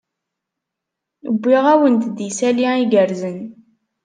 [1.33, 3.39] Wwiɣ-awent-d isali igerrzen.